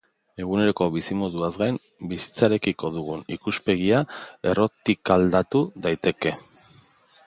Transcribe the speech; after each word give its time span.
Eguneroko 0.43 0.85
bizimoduaz 0.95 1.49
gain, 1.63 1.77
bizitzarekiko 2.15 2.93
dugun 2.97 3.23
ikuspegia 3.37 4.03
errotikaldatu 4.55 5.67
daiteke. 5.87 6.39